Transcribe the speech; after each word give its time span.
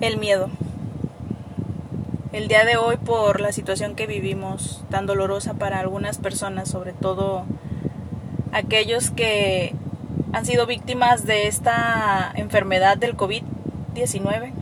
El 0.00 0.16
miedo. 0.16 0.48
El 2.32 2.46
día 2.46 2.64
de 2.64 2.76
hoy 2.76 2.98
por 2.98 3.40
la 3.40 3.50
situación 3.50 3.96
que 3.96 4.06
vivimos, 4.06 4.84
tan 4.90 5.06
dolorosa 5.06 5.54
para 5.54 5.80
algunas 5.80 6.18
personas, 6.18 6.68
sobre 6.68 6.92
todo 6.92 7.46
aquellos 8.52 9.10
que 9.10 9.74
han 10.32 10.46
sido 10.46 10.66
víctimas 10.66 11.26
de 11.26 11.48
esta 11.48 12.30
enfermedad 12.36 12.96
del 12.96 13.16
COVID-19 13.16 14.52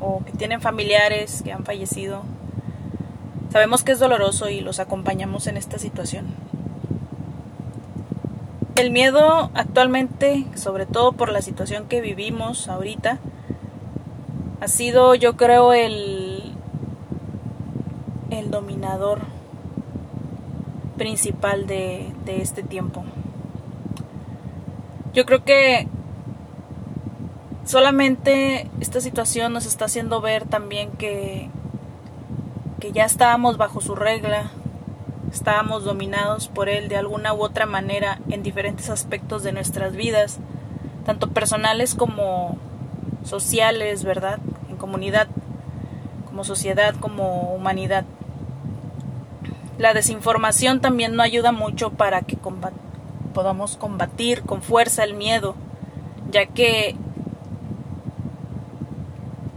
o 0.00 0.24
que 0.24 0.32
tienen 0.32 0.62
familiares 0.62 1.42
que 1.42 1.52
han 1.52 1.66
fallecido. 1.66 2.22
Sabemos 3.52 3.84
que 3.84 3.92
es 3.92 3.98
doloroso 3.98 4.48
y 4.48 4.62
los 4.62 4.80
acompañamos 4.80 5.46
en 5.46 5.58
esta 5.58 5.78
situación. 5.78 6.24
El 8.76 8.92
miedo 8.92 9.50
actualmente, 9.52 10.46
sobre 10.54 10.86
todo 10.86 11.12
por 11.12 11.30
la 11.30 11.42
situación 11.42 11.86
que 11.86 12.00
vivimos 12.00 12.66
ahorita, 12.68 13.18
ha 14.64 14.68
sido 14.68 15.14
yo 15.14 15.36
creo 15.36 15.74
el, 15.74 16.54
el 18.30 18.50
dominador 18.50 19.20
principal 20.96 21.66
de, 21.66 22.14
este 22.26 22.62
tiempo. 22.62 23.04
Yo 25.12 25.26
creo 25.26 25.44
que 25.44 25.86
solamente 27.66 28.70
esta 28.80 29.02
situación 29.02 29.52
nos 29.52 29.66
está 29.66 29.84
haciendo 29.84 30.22
ver 30.22 30.46
también 30.46 30.92
que, 30.92 31.50
que 32.80 32.90
ya 32.90 33.04
estábamos 33.04 33.58
bajo 33.58 33.82
su 33.82 33.94
regla, 33.94 34.50
estábamos 35.30 35.84
dominados 35.84 36.48
por 36.48 36.70
él 36.70 36.88
de 36.88 36.96
alguna 36.96 37.34
u 37.34 37.42
otra 37.42 37.66
manera 37.66 38.18
en 38.30 38.42
diferentes 38.42 38.88
aspectos 38.88 39.42
de 39.42 39.52
nuestras 39.52 39.94
vidas, 39.94 40.38
tanto 41.04 41.28
personales 41.28 41.94
como 41.94 42.56
sociales, 43.24 44.04
¿verdad? 44.04 44.38
Como 46.26 46.44
sociedad, 46.44 46.94
como 47.00 47.54
humanidad. 47.54 48.04
La 49.78 49.94
desinformación 49.94 50.80
también 50.80 51.16
no 51.16 51.22
ayuda 51.22 51.52
mucho 51.52 51.90
para 51.90 52.22
que 52.22 52.38
podamos 53.32 53.76
combatir 53.76 54.42
con 54.42 54.62
fuerza 54.62 55.04
el 55.04 55.14
miedo, 55.14 55.56
ya 56.30 56.46
que 56.46 56.96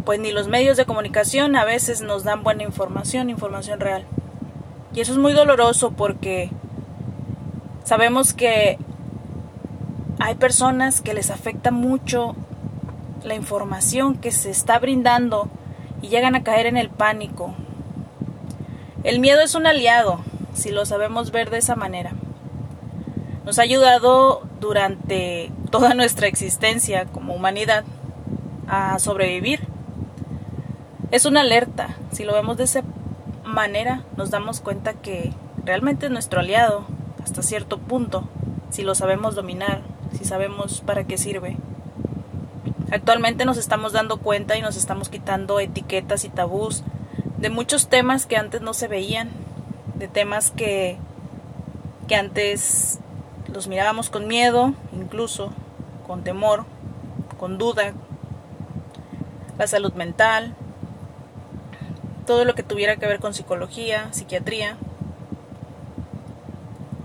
pues 0.06 0.20
ni 0.20 0.32
los 0.32 0.48
medios 0.48 0.78
de 0.78 0.86
comunicación 0.86 1.56
a 1.58 1.66
veces 1.66 2.02
nos 2.02 2.24
dan 2.24 2.42
buena 2.42 2.64
información, 2.64 3.30
información 3.30 3.80
real. 3.80 4.06
Y 4.94 5.02
eso 5.02 5.12
es 5.12 5.18
muy 5.18 5.34
doloroso 5.34 5.92
porque 5.92 6.50
sabemos 7.84 8.34
que 8.34 8.78
hay 10.20 10.36
personas 10.36 11.02
que 11.02 11.14
les 11.14 11.30
afecta 11.30 11.72
mucho 11.72 12.36
la 13.24 13.36
información 13.36 14.16
que 14.16 14.32
se 14.32 14.50
está 14.50 14.80
brindando 14.80 15.50
y 16.02 16.08
llegan 16.10 16.36
a 16.36 16.44
caer 16.44 16.66
en 16.66 16.78
el 16.78 16.90
pánico. 16.90 17.54
El 19.04 19.20
miedo 19.20 19.42
es 19.42 19.56
un 19.56 19.68
aliado, 19.68 20.20
si 20.54 20.72
lo 20.72 20.86
sabemos 20.86 21.32
ver 21.32 21.50
de 21.50 21.58
esa 21.58 21.76
manera. 21.76 22.12
Nos 23.46 23.60
ha 23.60 23.62
ayudado 23.62 24.42
durante 24.60 25.52
toda 25.72 25.94
nuestra 25.94 26.28
existencia 26.28 27.06
como 27.06 27.34
humanidad 27.34 27.84
a 28.68 29.00
sobrevivir. 29.00 29.62
Es 31.12 31.26
una 31.26 31.42
alerta, 31.42 31.96
si 32.12 32.24
lo 32.24 32.34
vemos 32.34 32.58
de 32.58 32.66
esa 32.66 32.84
manera 33.46 34.04
nos 34.18 34.30
damos 34.30 34.60
cuenta 34.60 34.94
que 34.94 35.32
realmente 35.64 36.08
es 36.08 36.12
nuestro 36.12 36.42
aliado 36.42 36.86
hasta 37.24 37.42
cierto 37.42 37.78
punto, 37.78 38.28
si 38.70 38.84
lo 38.84 38.94
sabemos 38.94 39.36
dominar, 39.36 39.82
si 40.18 40.26
sabemos 40.26 40.82
para 40.82 41.06
qué 41.06 41.18
sirve. 41.18 41.58
Actualmente 42.92 43.44
nos 43.44 43.58
estamos 43.58 43.92
dando 43.92 44.18
cuenta 44.18 44.56
y 44.58 44.62
nos 44.62 44.78
estamos 44.78 45.10
quitando 45.10 45.60
etiquetas 45.60 46.24
y 46.24 46.30
tabús 46.30 46.84
de 47.38 47.50
muchos 47.50 47.90
temas 47.90 48.26
que 48.26 48.38
antes 48.38 48.62
no 48.62 48.74
se 48.74 48.88
veían, 48.88 49.30
de 49.96 50.08
temas 50.08 50.52
que, 50.52 50.98
que 52.08 52.16
antes 52.16 53.00
los 53.52 53.68
mirábamos 53.68 54.10
con 54.10 54.28
miedo, 54.28 54.74
incluso 54.94 55.52
con 56.08 56.24
temor, 56.24 56.66
con 57.38 57.58
duda, 57.58 57.94
la 59.58 59.68
salud 59.68 59.94
mental, 59.94 60.56
todo 62.26 62.46
lo 62.46 62.56
que 62.56 62.64
tuviera 62.64 62.96
que 62.96 63.08
ver 63.08 63.20
con 63.20 63.34
psicología, 63.34 64.08
psiquiatría. 64.14 64.78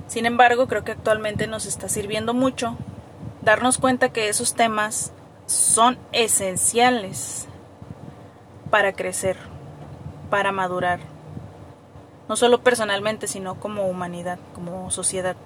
Sin 0.06 0.26
embargo, 0.26 0.69
creo 0.69 0.84
que 0.84 0.92
actualmente 0.92 1.48
nos 1.48 1.66
está 1.66 1.88
sirviendo 1.88 2.34
mucho 2.34 2.76
darnos 3.42 3.78
cuenta 3.78 4.10
que 4.10 4.28
esos 4.28 4.54
temas 4.54 5.12
son 5.47 5.98
esenciales 6.12 7.48
para 8.70 8.92
crecer, 8.92 9.36
para 10.30 10.53
madurar, 10.53 11.00
no 12.28 12.36
solo 12.36 12.62
personalmente, 12.62 13.28
sino 13.28 13.56
como 13.60 13.86
humanidad, 13.86 14.38
como 14.54 14.91
sociedad. 14.91 15.36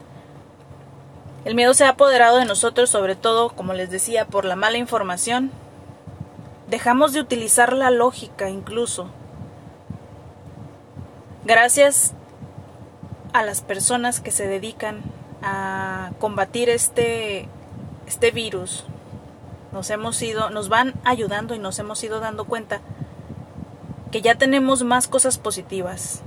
El 1.45 1.55
miedo 1.55 1.75
se 1.75 1.85
ha 1.85 1.91
apoderado 1.91 2.39
de 2.39 2.45
nosotros, 2.45 2.91
sobre 2.91 3.15
todo, 3.15 3.51
como 3.51 3.73
les 3.73 3.91
decía, 3.91 4.27
por 4.27 4.45
la 4.45 4.57
mala 4.57 4.79
información. 4.79 5.51
Dejamos 6.69 7.13
de 7.13 7.21
utilizar 7.21 7.73
la 7.73 7.91
lógica 7.91 8.49
incluso. 8.49 9.09
Gracias 11.45 12.15
a 13.33 13.45
las 13.45 13.61
personas 13.61 14.21
que 14.21 14.33
se 14.33 14.49
dedican 14.49 15.03
a 15.43 16.11
combatir 16.19 16.69
este, 16.69 17.49
este 18.07 18.33
virus, 18.33 18.85
nos 19.77 19.91
hemos 19.91 20.23
ido, 20.23 20.49
nos 20.49 20.71
van 20.71 20.95
ayudando 21.05 21.55
y 21.55 21.59
nos 21.59 21.79
hemos 21.79 22.03
ido 22.03 22.19
dando 22.19 22.47
cuenta 22.47 22.81
que 24.11 24.23
ya 24.23 24.35
tenemos 24.37 24.85
más 24.85 25.07
cosas 25.07 25.37
positivas, 25.37 26.23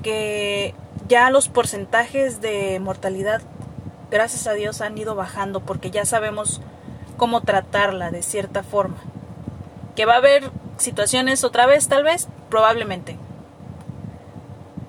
que 0.00 0.72
ya 1.08 1.28
los 1.30 1.48
porcentajes 1.48 2.40
de 2.40 2.78
mortalidad, 2.78 3.42
gracias 4.12 4.46
a 4.46 4.52
Dios, 4.52 4.80
han 4.80 4.96
ido 4.96 5.16
bajando 5.16 5.58
porque 5.58 5.90
ya 5.90 6.04
sabemos 6.04 6.60
cómo 7.16 7.40
tratarla 7.40 8.12
de 8.12 8.22
cierta 8.22 8.62
forma. 8.62 8.98
Que 9.96 10.06
va 10.06 10.14
a 10.14 10.18
haber 10.18 10.52
situaciones 10.76 11.42
otra 11.42 11.66
vez, 11.66 11.88
tal 11.88 12.04
vez, 12.04 12.28
probablemente. 12.48 13.16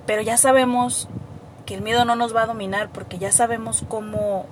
Pero 0.05 0.21
ya 0.21 0.37
sabemos 0.37 1.07
que 1.65 1.73
el 1.73 1.81
miedo 1.81 2.05
no 2.05 2.15
nos 2.15 2.35
va 2.35 2.43
a 2.43 2.47
dominar 2.47 2.89
porque 2.93 3.17
ya 3.17 3.31
sabemos 3.31 3.83
cómo 3.87 4.45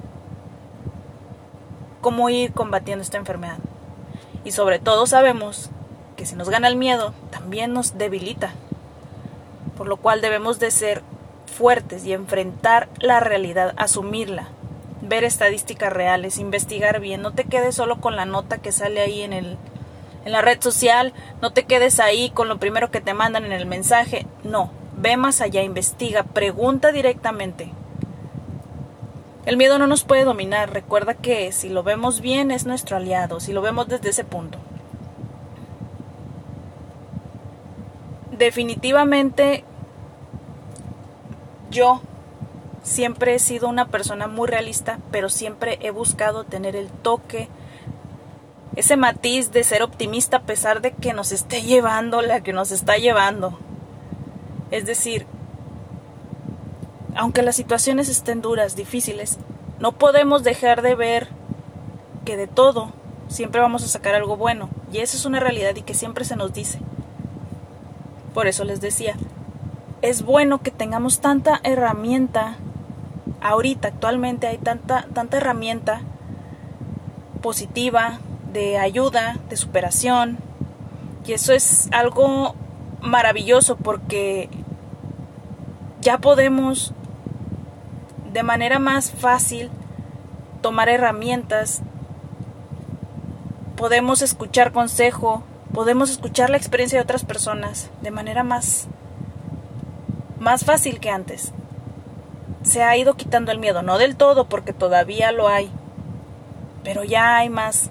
cómo 2.06 2.30
ir 2.30 2.54
combatiendo 2.54 3.02
esta 3.02 3.18
enfermedad. 3.18 3.58
Y 4.44 4.52
sobre 4.52 4.78
todo 4.78 5.08
sabemos 5.08 5.72
que 6.16 6.28
si 6.28 6.36
nos 6.36 6.52
gana 6.52 6.68
el 6.68 6.76
miedo, 6.76 7.16
también 7.32 7.74
nos 7.74 7.98
debilita. 7.98 8.54
Por 9.76 9.88
lo 9.88 9.98
cual 9.98 10.22
debemos 10.22 10.60
de 10.60 10.70
ser 10.70 11.02
fuertes 11.48 12.06
y 12.06 12.14
enfrentar 12.14 12.90
la 13.00 13.22
realidad, 13.22 13.74
asumirla, 13.78 14.50
ver 15.02 15.24
estadísticas 15.24 15.92
reales, 15.92 16.38
investigar 16.38 17.00
bien, 17.00 17.24
no 17.24 17.34
te 17.34 17.46
quedes 17.46 17.74
solo 17.74 18.00
con 18.00 18.16
la 18.16 18.28
nota 18.28 18.60
que 18.60 18.72
sale 18.72 19.02
ahí 19.02 19.24
en 19.24 19.34
el 19.34 19.58
en 20.26 20.32
la 20.32 20.44
red 20.44 20.62
social, 20.62 21.12
no 21.42 21.54
te 21.54 21.64
quedes 21.64 22.00
ahí 22.00 22.30
con 22.30 22.50
lo 22.50 22.60
primero 22.60 22.92
que 22.92 23.02
te 23.02 23.16
mandan 23.16 23.46
en 23.46 23.52
el 23.52 23.66
mensaje, 23.66 24.28
no, 24.44 24.70
ve 24.96 25.18
más 25.18 25.42
allá, 25.42 25.64
investiga, 25.64 26.22
pregunta 26.22 26.92
directamente. 26.92 27.72
El 29.46 29.58
miedo 29.58 29.78
no 29.78 29.86
nos 29.86 30.04
puede 30.04 30.24
dominar. 30.24 30.74
Recuerda 30.74 31.14
que 31.14 31.52
si 31.52 31.70
lo 31.70 31.84
vemos 31.84 32.22
bien 32.22 32.50
es 32.52 32.66
nuestro 32.66 32.98
aliado, 32.98 33.40
si 33.40 33.54
lo 33.54 33.62
vemos 33.62 33.88
desde 33.88 34.10
ese 34.10 34.24
punto. 34.24 34.58
Definitivamente 38.32 39.64
yo 41.70 42.02
siempre 42.82 43.36
he 43.36 43.40
sido 43.40 43.68
una 43.68 43.88
persona 43.88 44.28
muy 44.28 44.48
realista, 44.48 45.00
pero 45.12 45.30
siempre 45.30 45.78
he 45.82 45.92
buscado 45.92 46.44
tener 46.44 46.76
el 46.76 46.90
toque, 46.90 47.48
ese 48.76 48.98
matiz 48.98 49.52
de 49.52 49.64
ser 49.64 49.84
optimista 49.84 50.38
a 50.38 50.44
pesar 50.44 50.82
de 50.82 50.92
que 50.92 51.14
nos 51.14 51.32
esté 51.32 51.62
llevando 51.64 52.22
la 52.22 52.42
que 52.42 52.52
nos 52.52 52.72
está 52.72 52.98
llevando. 52.98 53.58
Es 54.72 54.86
decir, 54.86 55.28
aunque 57.16 57.42
las 57.42 57.56
situaciones 57.56 58.10
estén 58.10 58.42
duras, 58.42 58.76
difíciles, 58.76 59.40
no 59.80 59.94
podemos 59.94 60.44
dejar 60.44 60.82
de 60.82 60.96
ver 60.96 61.30
que 62.26 62.38
de 62.38 62.48
todo 62.48 62.92
siempre 63.28 63.62
vamos 63.62 63.84
a 63.84 63.88
sacar 63.88 64.16
algo 64.16 64.38
bueno. 64.38 64.70
Y 64.92 65.00
eso 65.00 65.18
es 65.18 65.26
una 65.26 65.40
realidad 65.40 65.76
y 65.76 65.82
que 65.82 65.94
siempre 65.94 66.26
se 66.26 66.36
nos 66.36 66.54
dice. 66.54 66.80
Por 68.34 68.48
eso 68.48 68.64
les 68.64 68.82
decía, 68.82 69.16
es 70.02 70.24
bueno 70.24 70.62
que 70.62 70.72
tengamos 70.72 71.20
tanta 71.20 71.60
herramienta. 71.64 72.58
Ahorita, 73.42 73.90
actualmente 73.90 74.48
hay 74.48 74.58
tanta, 74.58 75.08
tanta 75.14 75.38
herramienta 75.38 76.02
positiva, 77.42 78.20
de 78.52 78.78
ayuda, 78.78 79.38
de 79.50 79.58
superación. 79.58 80.38
Y 81.26 81.34
eso 81.34 81.54
es 81.54 81.90
algo 81.92 82.56
maravilloso 83.02 83.76
porque 83.76 84.50
ya 86.02 86.18
podemos 86.20 86.94
de 88.36 88.44
manera 88.44 88.80
más 88.80 89.12
fácil 89.12 89.72
tomar 90.62 90.90
herramientas, 90.90 91.82
podemos 93.78 94.22
escuchar 94.22 94.74
consejo 94.74 95.42
podemos 95.74 96.10
escuchar 96.10 96.50
la 96.50 96.58
experiencia 96.58 97.00
de 97.00 97.04
otras 97.04 97.24
personas 97.24 97.90
de 98.02 98.12
manera 98.12 98.44
más 98.44 98.88
más 100.38 100.66
fácil 100.66 101.00
que 101.00 101.10
antes. 101.10 101.54
Se 102.64 102.84
ha 102.84 102.96
ido 102.98 103.16
quitando 103.16 103.54
el 103.54 103.60
miedo, 103.60 103.84
no 103.84 103.98
del 103.98 104.18
todo 104.18 104.50
porque 104.50 104.74
todavía 104.74 105.32
lo 105.32 105.48
hay, 105.48 105.72
pero 106.84 107.06
ya 107.06 107.38
hay 107.38 107.50
más 107.50 107.90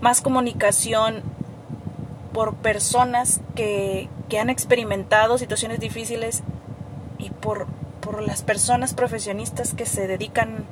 más 0.00 0.20
comunicación 0.20 1.22
por 2.32 2.54
personas 2.54 3.40
que, 3.56 4.08
que 4.28 4.38
han 4.38 4.48
experimentado 4.48 5.38
situaciones 5.38 5.80
difíciles 5.80 6.44
y 7.18 7.30
por, 7.30 7.66
por 8.04 8.22
las 8.22 8.42
personas 8.42 8.92
profesionistas 8.92 9.72
que 9.72 9.86
se 9.86 10.06
dedican 10.06 10.66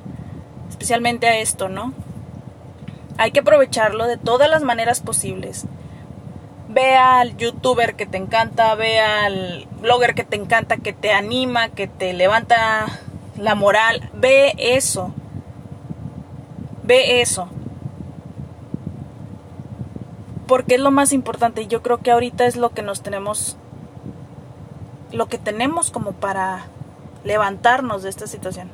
especialmente 0.69 1.27
a 1.27 1.39
esto, 1.39 1.67
¿no? 1.67 1.93
Hay 3.17 3.31
que 3.31 3.39
aprovecharlo 3.39 4.05
de 4.05 4.17
todas 4.17 4.49
las 4.49 4.63
maneras 4.63 5.01
posibles. 5.01 5.65
Ve 6.69 6.95
al 6.95 7.35
youtuber 7.37 7.95
que 7.95 8.05
te 8.05 8.17
encanta, 8.17 8.73
ve 8.75 8.99
al 8.99 9.67
blogger 9.81 10.13
que 10.13 10.23
te 10.23 10.35
encanta, 10.35 10.77
que 10.77 10.93
te 10.93 11.11
anima, 11.11 11.69
que 11.69 11.87
te 11.87 12.13
levanta 12.13 12.87
la 13.37 13.55
moral. 13.55 14.09
Ve 14.13 14.53
eso. 14.57 15.13
Ve 16.83 17.21
eso. 17.21 17.47
Porque 20.47 20.75
es 20.75 20.81
lo 20.81 20.91
más 20.91 21.13
importante. 21.13 21.67
Yo 21.67 21.81
creo 21.81 21.97
que 21.97 22.11
ahorita 22.11 22.45
es 22.45 22.55
lo 22.55 22.71
que 22.71 22.81
nos 22.81 23.01
tenemos. 23.01 23.57
Lo 25.11 25.27
que 25.27 25.37
tenemos 25.37 25.91
como 25.91 26.13
para 26.13 26.65
levantarnos 27.23 28.03
de 28.03 28.09
esta 28.09 28.27
situación. 28.27 28.69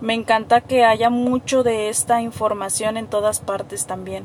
Me 0.00 0.14
encanta 0.14 0.60
que 0.60 0.84
haya 0.84 1.08
mucho 1.08 1.62
de 1.62 1.88
esta 1.88 2.20
información 2.20 2.96
en 2.96 3.06
todas 3.06 3.40
partes 3.40 3.86
también. 3.86 4.24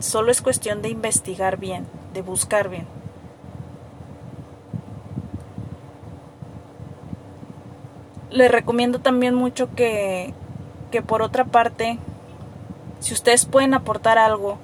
Solo 0.00 0.30
es 0.30 0.42
cuestión 0.42 0.82
de 0.82 0.90
investigar 0.90 1.56
bien, 1.56 1.86
de 2.12 2.22
buscar 2.22 2.68
bien. 2.68 2.86
Les 8.30 8.50
recomiendo 8.50 8.98
también 8.98 9.34
mucho 9.34 9.74
que, 9.74 10.34
que 10.90 11.00
por 11.00 11.22
otra 11.22 11.46
parte, 11.46 11.98
si 13.00 13.14
ustedes 13.14 13.46
pueden 13.46 13.72
aportar 13.72 14.18
algo, 14.18 14.58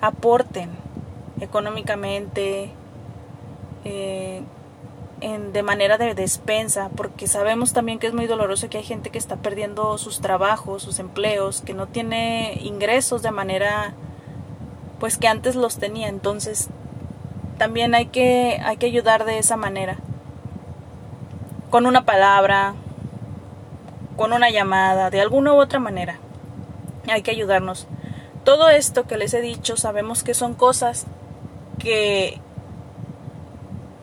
aporten 0.00 0.70
económicamente, 1.40 2.70
eh, 3.84 4.42
de 5.26 5.62
manera 5.62 5.98
de 5.98 6.14
despensa, 6.14 6.88
porque 6.94 7.26
sabemos 7.26 7.72
también 7.72 7.98
que 7.98 8.06
es 8.06 8.14
muy 8.14 8.26
doloroso 8.26 8.68
que 8.68 8.78
hay 8.78 8.84
gente 8.84 9.10
que 9.10 9.18
está 9.18 9.36
perdiendo 9.36 9.98
sus 9.98 10.20
trabajos, 10.20 10.84
sus 10.84 11.00
empleos, 11.00 11.62
que 11.62 11.74
no 11.74 11.88
tiene 11.88 12.58
ingresos 12.62 13.22
de 13.22 13.32
manera 13.32 13.94
pues 15.00 15.18
que 15.18 15.26
antes 15.26 15.56
los 15.56 15.78
tenía. 15.78 16.08
Entonces, 16.08 16.68
también 17.58 17.94
hay 17.94 18.06
que 18.06 18.60
hay 18.64 18.76
que 18.76 18.86
ayudar 18.86 19.24
de 19.24 19.38
esa 19.38 19.56
manera. 19.56 19.96
Con 21.70 21.86
una 21.86 22.04
palabra, 22.04 22.74
con 24.16 24.32
una 24.32 24.50
llamada, 24.50 25.10
de 25.10 25.20
alguna 25.20 25.54
u 25.54 25.56
otra 25.56 25.80
manera. 25.80 26.18
Hay 27.08 27.22
que 27.22 27.32
ayudarnos. 27.32 27.88
Todo 28.44 28.68
esto 28.68 29.08
que 29.08 29.16
les 29.16 29.34
he 29.34 29.40
dicho, 29.40 29.76
sabemos 29.76 30.22
que 30.22 30.34
son 30.34 30.54
cosas 30.54 31.06
que 31.78 32.40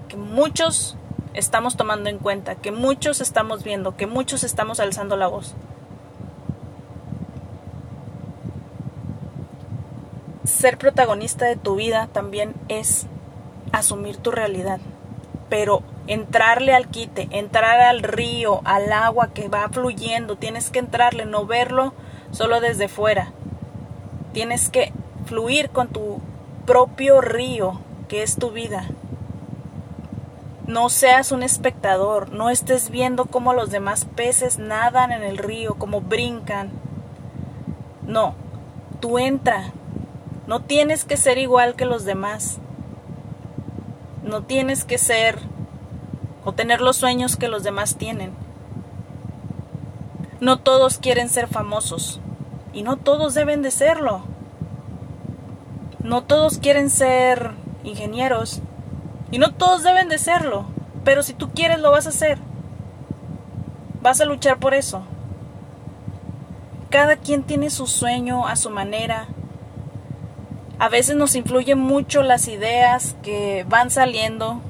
que 0.10 0.18
muchos 0.18 0.98
estamos 1.34 1.78
tomando 1.78 2.10
en 2.10 2.20
cuenta, 2.20 2.56
que 2.56 2.72
muchos 2.72 3.22
estamos 3.22 3.64
viendo, 3.64 3.96
que 3.96 4.08
muchos 4.08 4.44
estamos 4.44 4.80
alzando 4.80 5.18
la 5.18 5.28
voz. 5.28 5.56
Ser 10.44 10.78
protagonista 10.78 11.46
de 11.46 11.56
tu 11.56 11.76
vida 11.76 12.08
también 12.12 12.54
es 12.68 13.08
asumir 13.72 14.18
tu 14.18 14.32
realidad, 14.32 14.80
pero 15.50 15.82
entrarle 16.08 16.74
al 16.74 16.88
quite, 16.88 17.28
entrar 17.32 17.80
al 17.80 18.04
río, 18.04 18.62
al 18.66 18.92
agua 18.92 19.30
que 19.34 19.48
va 19.48 19.70
fluyendo, 19.70 20.36
tienes 20.36 20.70
que 20.70 20.80
entrarle, 20.80 21.26
no 21.26 21.46
verlo 21.46 21.94
solo 22.32 22.60
desde 22.60 22.88
fuera. 22.88 23.32
Tienes 24.34 24.70
que 24.70 24.92
fluir 25.26 25.70
con 25.70 25.88
tu 25.88 26.20
propio 26.66 27.22
río, 27.22 27.80
que 28.08 28.24
es 28.24 28.36
tu 28.36 28.52
vida. 28.52 28.88
No 30.66 30.88
seas 30.88 31.34
un 31.34 31.44
espectador, 31.44 32.32
no 32.32 32.50
estés 32.50 32.90
viendo 32.90 33.26
cómo 33.26 33.54
los 33.54 33.70
demás 33.70 34.06
peces 34.06 34.60
nadan 34.60 35.12
en 35.12 35.22
el 35.22 35.38
río, 35.38 35.76
cómo 35.76 36.00
brincan. 36.00 36.72
No, 38.08 38.36
tú 39.02 39.20
entra. 39.20 39.74
No 40.48 40.62
tienes 40.62 41.04
que 41.04 41.18
ser 41.18 41.38
igual 41.38 41.76
que 41.76 41.84
los 41.84 42.06
demás. 42.06 42.60
No 44.24 44.44
tienes 44.44 44.86
que 44.86 44.98
ser 44.98 45.38
o 46.46 46.54
tener 46.54 46.80
los 46.80 46.96
sueños 46.96 47.36
que 47.36 47.50
los 47.50 47.64
demás 47.64 47.98
tienen. 47.98 48.34
No 50.40 50.60
todos 50.60 50.98
quieren 50.98 51.28
ser 51.28 51.48
famosos 51.48 52.22
y 52.72 52.84
no 52.84 52.96
todos 52.96 53.34
deben 53.34 53.62
de 53.64 53.72
serlo. 53.72 54.24
No 56.00 56.24
todos 56.24 56.58
quieren 56.58 56.90
ser 56.90 57.52
ingenieros 57.84 58.62
y 59.34 59.40
no 59.40 59.52
todos 59.52 59.82
deben 59.82 60.10
de 60.10 60.20
serlo, 60.20 60.66
pero 61.04 61.24
si 61.24 61.34
tú 61.34 61.50
quieres 61.50 61.80
lo 61.80 61.90
vas 61.90 62.06
a 62.06 62.10
hacer. 62.10 62.38
Vas 64.04 64.22
a 64.22 64.26
luchar 64.26 64.60
por 64.60 64.76
eso. 64.76 65.02
Cada 66.92 67.16
quien 67.16 67.42
tiene 67.42 67.72
su 67.72 67.88
sueño 67.88 68.46
a 68.46 68.56
su 68.56 68.70
manera. 68.70 69.26
A 70.78 70.88
veces 70.88 71.16
nos 71.16 71.34
influyen 71.34 71.80
mucho 71.80 72.22
las 72.22 72.48
ideas 72.48 73.16
que 73.24 73.66
van 73.68 73.90
saliendo 73.90 74.62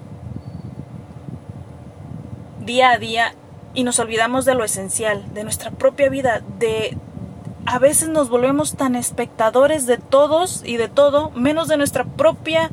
día 2.62 2.92
a 2.92 2.98
día 3.00 3.36
y 3.74 3.84
nos 3.84 4.00
olvidamos 4.00 4.46
de 4.46 4.56
lo 4.56 4.64
esencial, 4.64 5.34
de 5.34 5.44
nuestra 5.44 5.72
propia 5.72 6.08
vida, 6.08 6.42
de 6.58 6.98
a 7.66 7.80
veces 7.80 8.08
nos 8.08 8.30
volvemos 8.30 8.78
tan 8.78 8.96
espectadores 8.96 9.88
de 9.88 9.98
todos 9.98 10.62
y 10.64 10.78
de 10.78 10.88
todo, 10.88 11.32
menos 11.32 11.68
de 11.68 11.76
nuestra 11.76 12.06
propia 12.06 12.72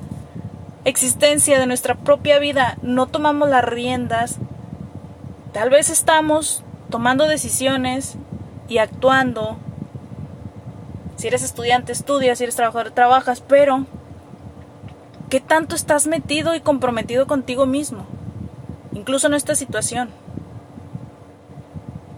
existencia, 0.84 1.58
de 1.58 1.66
nuestra 1.66 1.94
propia 1.94 2.38
vida, 2.38 2.78
no 2.82 3.06
tomamos 3.06 3.48
las 3.48 3.64
riendas, 3.64 4.38
tal 5.52 5.70
vez 5.70 5.90
estamos 5.90 6.62
tomando 6.90 7.26
decisiones 7.26 8.16
y 8.68 8.78
actuando. 8.78 9.56
Si 11.16 11.26
eres 11.26 11.42
estudiante, 11.42 11.92
estudias, 11.92 12.38
si 12.38 12.44
eres 12.44 12.56
trabajador, 12.56 12.92
trabajas, 12.92 13.40
pero 13.40 13.86
¿qué 15.28 15.40
tanto 15.40 15.74
estás 15.76 16.06
metido 16.06 16.54
y 16.54 16.60
comprometido 16.60 17.26
contigo 17.26 17.66
mismo? 17.66 18.06
Incluso 18.92 19.26
en 19.26 19.34
esta 19.34 19.54
situación. 19.54 20.10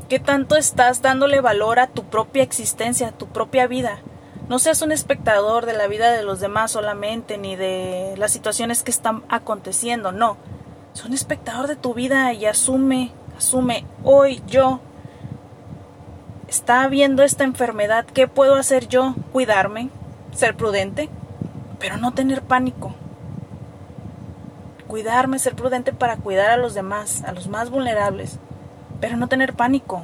¿Qué 0.09 0.21
tanto 0.21 0.57
estás 0.57 1.02
dándole 1.02 1.40
valor 1.40 1.78
a 1.78 1.87
tu 1.87 2.04
propia 2.04 2.42
existencia, 2.42 3.09
a 3.09 3.12
tu 3.12 3.26
propia 3.26 3.66
vida? 3.66 3.99
No 4.52 4.59
seas 4.59 4.82
un 4.82 4.92
espectador 4.92 5.64
de 5.64 5.73
la 5.73 5.87
vida 5.87 6.12
de 6.12 6.23
los 6.23 6.38
demás 6.38 6.73
solamente, 6.73 7.38
ni 7.38 7.56
de 7.56 8.12
las 8.18 8.32
situaciones 8.32 8.82
que 8.82 8.90
están 8.90 9.23
aconteciendo, 9.30 10.12
no. 10.12 10.37
Sé 10.92 11.06
un 11.06 11.14
espectador 11.14 11.68
de 11.68 11.76
tu 11.76 11.94
vida 11.94 12.35
y 12.35 12.44
asume, 12.44 13.12
asume, 13.35 13.87
hoy 14.04 14.42
yo 14.47 14.80
está 16.49 16.82
habiendo 16.82 17.23
esta 17.23 17.44
enfermedad, 17.44 18.04
¿qué 18.04 18.28
puedo 18.28 18.56
hacer 18.56 18.88
yo? 18.88 19.14
Cuidarme, 19.32 19.88
ser 20.35 20.54
prudente, 20.54 21.09
pero 21.78 21.97
no 21.97 22.12
tener 22.12 22.42
pánico. 22.42 22.94
Cuidarme, 24.87 25.38
ser 25.38 25.54
prudente 25.54 25.94
para 25.94 26.18
cuidar 26.18 26.50
a 26.50 26.59
los 26.59 26.75
demás, 26.75 27.25
a 27.25 27.32
los 27.32 27.49
más 27.49 27.71
vulnerables, 27.71 28.38
pero 29.00 29.16
no 29.16 29.28
tener 29.28 29.54
pánico, 29.54 30.02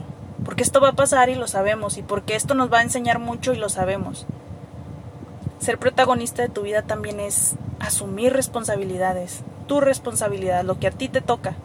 porque 0.48 0.62
esto 0.62 0.80
va 0.80 0.88
a 0.88 0.92
pasar 0.94 1.28
y 1.28 1.34
lo 1.34 1.46
sabemos, 1.46 1.98
y 1.98 2.02
porque 2.02 2.34
esto 2.34 2.54
nos 2.54 2.72
va 2.72 2.78
a 2.78 2.82
enseñar 2.82 3.18
mucho 3.18 3.52
y 3.52 3.58
lo 3.58 3.68
sabemos. 3.68 4.24
Ser 5.58 5.76
protagonista 5.76 6.40
de 6.40 6.48
tu 6.48 6.62
vida 6.62 6.80
también 6.80 7.20
es 7.20 7.56
asumir 7.80 8.32
responsabilidades, 8.32 9.42
tu 9.66 9.82
responsabilidad, 9.82 10.64
lo 10.64 10.78
que 10.78 10.86
a 10.86 10.90
ti 10.90 11.10
te 11.10 11.20
toca. 11.20 11.56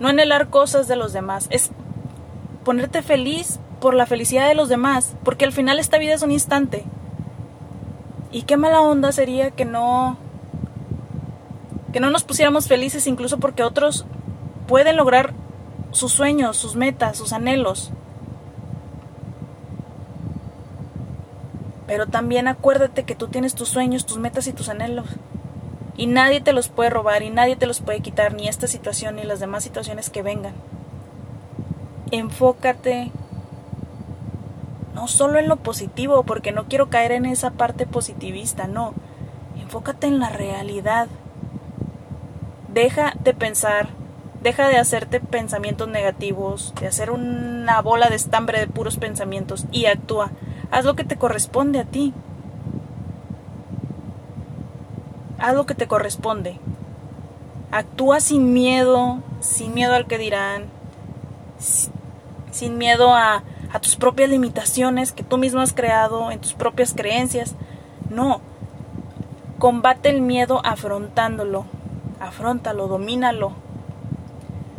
No 0.00 0.08
anhelar 0.08 0.48
cosas 0.48 0.88
de 0.88 0.96
los 0.96 1.12
demás, 1.12 1.46
es 1.50 1.70
ponerte 2.64 3.02
feliz 3.02 3.60
por 3.80 3.94
la 3.94 4.06
felicidad 4.06 4.48
de 4.48 4.56
los 4.56 4.68
demás, 4.68 5.14
porque 5.22 5.44
al 5.44 5.52
final 5.52 5.78
esta 5.78 5.98
vida 5.98 6.14
es 6.14 6.22
un 6.22 6.32
instante. 6.32 6.84
Y 8.32 8.42
qué 8.42 8.56
mala 8.56 8.80
onda 8.80 9.12
sería 9.12 9.52
que 9.52 9.66
no 9.66 10.16
que 11.92 12.00
no 12.00 12.10
nos 12.10 12.24
pusiéramos 12.24 12.66
felices 12.66 13.06
incluso 13.06 13.38
porque 13.38 13.62
otros 13.62 14.04
pueden 14.66 14.96
lograr 14.96 15.32
sus 15.92 16.10
sueños, 16.10 16.56
sus 16.56 16.74
metas, 16.74 17.16
sus 17.16 17.32
anhelos. 17.32 17.92
Pero 21.92 22.06
también 22.06 22.48
acuérdate 22.48 23.04
que 23.04 23.14
tú 23.14 23.28
tienes 23.28 23.54
tus 23.54 23.68
sueños, 23.68 24.06
tus 24.06 24.16
metas 24.16 24.46
y 24.46 24.54
tus 24.54 24.70
anhelos. 24.70 25.04
Y 25.94 26.06
nadie 26.06 26.40
te 26.40 26.54
los 26.54 26.70
puede 26.70 26.88
robar 26.88 27.22
y 27.22 27.28
nadie 27.28 27.54
te 27.54 27.66
los 27.66 27.80
puede 27.80 28.00
quitar, 28.00 28.32
ni 28.32 28.48
esta 28.48 28.66
situación 28.66 29.16
ni 29.16 29.24
las 29.24 29.40
demás 29.40 29.62
situaciones 29.62 30.08
que 30.08 30.22
vengan. 30.22 30.54
Enfócate. 32.10 33.12
no 34.94 35.06
solo 35.06 35.38
en 35.38 35.50
lo 35.50 35.56
positivo, 35.56 36.22
porque 36.22 36.50
no 36.50 36.64
quiero 36.64 36.88
caer 36.88 37.12
en 37.12 37.26
esa 37.26 37.50
parte 37.50 37.84
positivista, 37.84 38.66
no. 38.66 38.94
Enfócate 39.60 40.06
en 40.06 40.18
la 40.18 40.30
realidad. 40.30 41.08
Deja 42.68 43.12
de 43.22 43.34
pensar, 43.34 43.90
deja 44.42 44.66
de 44.68 44.78
hacerte 44.78 45.20
pensamientos 45.20 45.88
negativos, 45.88 46.72
de 46.80 46.86
hacer 46.86 47.10
una 47.10 47.82
bola 47.82 48.08
de 48.08 48.16
estambre 48.16 48.60
de 48.60 48.66
puros 48.66 48.96
pensamientos 48.96 49.66
y 49.70 49.84
actúa. 49.84 50.30
Haz 50.72 50.86
lo 50.86 50.96
que 50.96 51.04
te 51.04 51.16
corresponde 51.16 51.80
a 51.80 51.84
ti. 51.84 52.14
Haz 55.38 55.54
lo 55.54 55.66
que 55.66 55.74
te 55.74 55.86
corresponde. 55.86 56.58
Actúa 57.70 58.20
sin 58.20 58.54
miedo, 58.54 59.18
sin 59.40 59.74
miedo 59.74 59.92
al 59.92 60.06
que 60.06 60.16
dirán, 60.16 60.64
sin 62.50 62.78
miedo 62.78 63.14
a, 63.14 63.42
tus 63.82 63.96
propias 63.96 64.30
limitaciones 64.30 65.12
que 65.12 65.22
tú 65.22 65.36
mismo 65.36 65.60
has 65.60 65.74
creado, 65.74 66.30
en 66.30 66.40
tus 66.40 66.54
propias 66.54 66.94
creencias. 66.94 67.54
No. 68.08 68.40
Combate 69.58 70.08
el 70.08 70.22
miedo 70.22 70.62
afrontándolo. 70.64 71.66
Afrontalo, 72.18 72.88
domínalo. 72.88 73.52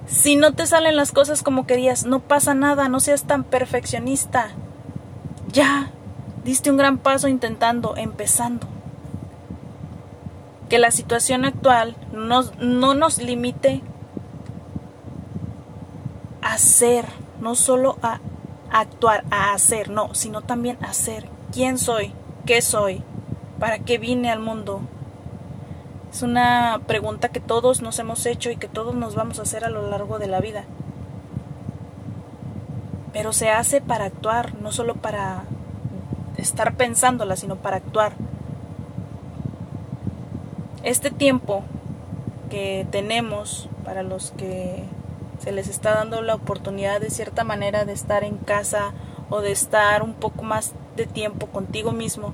Si 0.08 0.38
no 0.38 0.54
te 0.54 0.66
salen 0.66 0.96
las 0.96 1.12
cosas 1.12 1.44
como 1.44 1.68
querías, 1.68 2.04
no 2.04 2.20
pasa 2.20 2.56
nada, 2.56 2.90
no 2.90 3.00
seas 3.00 3.26
tan 3.26 3.44
perfeccionista. 3.44 4.50
Ya, 5.54 5.92
diste 6.44 6.72
un 6.72 6.78
gran 6.78 6.98
paso 6.98 7.28
intentando, 7.28 7.96
empezando. 7.96 8.66
Que 10.68 10.80
la 10.80 10.90
situación 10.90 11.46
actual 11.46 11.96
no, 12.12 12.42
no 12.60 12.96
nos 12.96 13.20
limite 13.20 13.84
a 16.42 16.58
ser, 16.58 17.06
no 17.40 17.54
solo 17.54 18.00
a 18.02 18.20
actuar, 18.72 19.26
a 19.30 19.54
hacer, 19.54 19.92
no, 19.92 20.16
sino 20.16 20.42
también 20.42 20.80
a 20.82 20.92
ser. 20.94 21.30
¿Quién 21.52 21.78
soy? 21.78 22.14
¿Qué 22.48 22.64
soy? 22.64 23.04
¿Para 23.60 23.78
qué 23.78 24.00
vine 24.00 24.32
al 24.32 24.40
mundo? 24.40 24.82
Es 26.12 26.24
una 26.24 26.82
pregunta 26.88 27.30
que 27.30 27.42
todos 27.42 27.84
nos 27.84 28.00
hemos 28.00 28.26
hecho 28.26 28.50
y 28.50 28.58
que 28.58 28.68
todos 28.68 28.96
nos 28.96 29.14
vamos 29.14 29.38
a 29.38 29.44
hacer 29.44 29.66
a 29.66 29.70
lo 29.70 29.88
largo 29.88 30.18
de 30.18 30.28
la 30.28 30.42
vida. 30.42 30.66
Pero 33.14 33.32
se 33.32 33.52
hace 33.52 33.80
para 33.80 34.06
actuar, 34.06 34.56
no 34.56 34.72
solo 34.72 34.96
para 34.96 35.44
estar 36.38 36.76
pensándola, 36.76 37.38
sino 37.38 37.56
para 37.56 37.78
actuar. 37.78 38.14
Este 40.84 41.12
tiempo 41.12 41.64
que 42.50 42.86
tenemos 42.92 43.70
para 43.86 44.04
los 44.04 44.32
que 44.32 44.84
se 45.40 45.52
les 45.52 45.68
está 45.68 45.94
dando 45.94 46.22
la 46.22 46.36
oportunidad 46.36 47.00
de 47.00 47.10
cierta 47.10 47.44
manera 47.44 47.86
de 47.86 47.94
estar 47.94 48.24
en 48.24 48.38
casa 48.38 48.94
o 49.30 49.42
de 49.42 49.52
estar 49.52 50.04
un 50.04 50.14
poco 50.14 50.44
más 50.44 50.74
de 50.96 51.06
tiempo 51.06 51.48
contigo 51.48 51.92
mismo. 51.92 52.34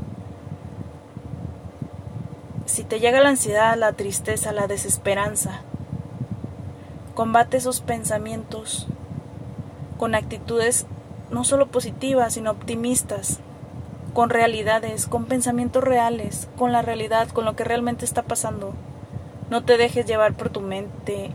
Si 2.66 2.84
te 2.84 3.00
llega 3.00 3.20
la 3.20 3.30
ansiedad, 3.30 3.78
la 3.78 3.94
tristeza, 3.94 4.52
la 4.52 4.68
desesperanza, 4.68 5.62
combate 7.16 7.58
esos 7.58 7.82
pensamientos 7.82 8.88
con 10.00 10.16
actitudes 10.16 10.88
no 11.30 11.44
solo 11.44 11.68
positivas, 11.68 12.34
sino 12.34 12.50
optimistas, 12.50 13.40
con 14.14 14.32
realidades, 14.32 15.06
con 15.06 15.26
pensamientos 15.26 15.84
reales, 15.84 16.48
con 16.58 16.72
la 16.72 16.82
realidad, 16.82 17.28
con 17.28 17.46
lo 17.46 17.56
que 17.56 17.66
realmente 17.66 18.06
está 18.06 18.24
pasando. 18.24 18.74
No 19.52 19.64
te 19.64 19.78
dejes 19.78 20.08
llevar 20.08 20.34
por 20.34 20.50
tu 20.50 20.62
mente 20.62 21.30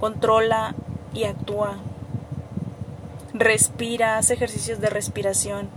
controla 0.00 0.74
y 1.12 1.24
actúa. 1.24 1.76
Respira, 3.34 4.16
haz 4.16 4.30
ejercicios 4.30 4.80
de 4.80 4.88
respiración. 4.88 5.68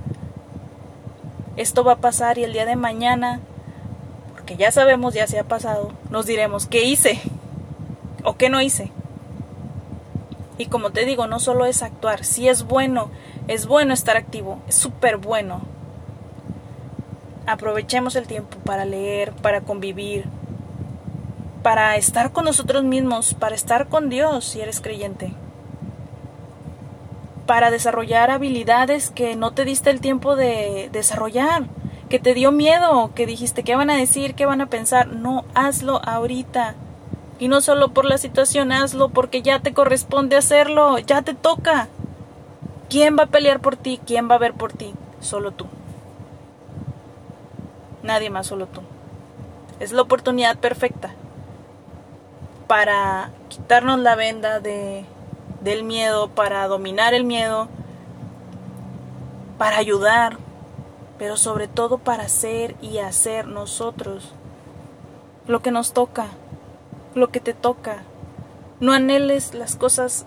Esto 1.58 1.84
va 1.84 1.94
a 1.94 1.98
pasar 1.98 2.38
y 2.38 2.44
el 2.44 2.54
día 2.54 2.66
de 2.66 2.76
mañana, 2.76 3.42
porque 4.32 4.56
ya 4.56 4.72
sabemos, 4.72 5.14
ya 5.14 5.28
se 5.28 5.38
ha 5.40 5.44
pasado, 5.44 5.92
nos 6.10 6.26
diremos 6.26 6.66
qué 6.66 6.84
hice 6.84 7.22
o 8.24 8.36
qué 8.36 8.50
no 8.50 8.62
hice. 8.62 8.92
Y 10.64 10.68
como 10.68 10.92
te 10.92 11.04
digo, 11.04 11.28
no 11.28 11.42
solo 11.42 11.66
es 11.66 11.84
actuar, 11.84 12.24
si 12.24 12.48
es 12.48 12.64
bueno, 12.64 13.10
es 13.50 13.68
bueno 13.68 13.94
estar 13.94 14.16
activo, 14.16 14.60
es 14.66 14.76
súper 14.76 15.18
bueno. 15.18 15.60
Aprovechemos 17.46 18.16
el 18.16 18.28
tiempo 18.28 18.56
para 18.64 18.86
leer, 18.86 19.34
para 19.34 19.60
convivir, 19.60 20.24
para 21.64 21.98
estar 21.98 22.32
con 22.32 22.46
nosotros 22.46 22.86
mismos, 22.86 23.34
para 23.34 23.56
estar 23.56 23.90
con 23.90 24.08
Dios 24.08 24.46
si 24.46 24.62
eres 24.62 24.80
creyente, 24.80 25.34
para 27.46 27.70
desarrollar 27.70 28.32
habilidades 28.32 29.10
que 29.10 29.36
no 29.36 29.52
te 29.52 29.66
diste 29.66 29.90
el 29.90 30.00
tiempo 30.00 30.38
de 30.38 30.88
desarrollar, 30.94 31.64
que 32.08 32.20
te 32.20 32.34
dio 32.34 32.54
miedo, 32.54 33.12
que 33.14 33.26
dijiste 33.26 33.64
qué 33.64 33.76
van 33.76 33.90
a 33.90 33.98
decir, 33.98 34.34
qué 34.34 34.46
van 34.46 34.62
a 34.62 34.68
pensar. 34.68 35.08
No, 35.08 35.44
hazlo 35.56 36.00
ahorita. 36.06 36.76
Y 37.40 37.48
no 37.48 37.62
solo 37.62 37.90
por 37.90 38.06
la 38.06 38.18
situación, 38.18 38.72
hazlo 38.72 39.10
porque 39.10 39.42
ya 39.42 39.60
te 39.60 39.74
corresponde 39.74 40.36
hacerlo, 40.36 41.00
ya 41.00 41.22
te 41.22 41.34
toca. 41.34 41.88
¿Quién 42.90 43.18
va 43.18 43.24
a 43.24 43.28
pelear 43.28 43.60
por 43.60 43.76
ti? 43.76 44.00
¿Quién 44.06 44.30
va 44.30 44.36
a 44.36 44.40
ver 44.40 44.54
por 44.54 44.72
ti? 44.72 44.94
Solo 45.20 45.52
tú. 45.52 45.66
Nadie 48.04 48.30
más, 48.30 48.48
solo 48.48 48.68
tú. 48.68 48.82
Es 49.80 49.92
la 49.92 50.02
oportunidad 50.02 50.58
perfecta 50.58 51.14
para 52.68 53.32
quitarnos 53.50 54.00
la 54.00 54.16
venda 54.16 54.60
de, 54.60 55.06
del 55.62 55.84
miedo, 55.84 56.30
para 56.30 56.68
dominar 56.68 57.14
el 57.14 57.24
miedo, 57.24 57.68
para 59.58 59.78
ayudar, 59.78 60.38
pero 61.18 61.38
sobre 61.38 61.68
todo 61.68 61.98
para 61.98 62.28
ser 62.28 62.76
y 62.82 62.98
hacer 62.98 63.48
nosotros 63.48 64.34
lo 65.48 65.62
que 65.62 65.72
nos 65.72 65.94
toca, 65.94 66.28
lo 67.16 67.30
que 67.30 67.40
te 67.40 67.54
toca. 67.54 68.04
No 68.80 68.92
anheles 68.92 69.54
las 69.54 69.76
cosas 69.76 70.26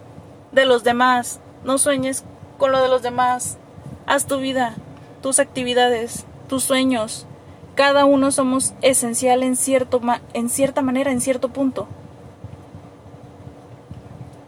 de 0.52 0.64
los 0.64 0.84
demás, 0.84 1.40
no 1.64 1.78
sueñes 1.78 2.24
con 2.58 2.72
lo 2.72 2.82
de 2.82 2.88
los 2.88 3.02
demás. 3.02 3.58
Haz 4.06 4.26
tu 4.26 4.38
vida, 4.38 4.74
tus 5.22 5.38
actividades, 5.38 6.24
tus 6.48 6.64
sueños. 6.64 7.26
Cada 7.74 8.04
uno 8.04 8.30
somos 8.30 8.74
esencial 8.80 9.42
en, 9.42 9.56
cierto 9.56 10.00
en 10.32 10.48
cierta 10.48 10.82
manera, 10.82 11.10
en 11.10 11.20
cierto 11.20 11.50
punto 11.50 11.88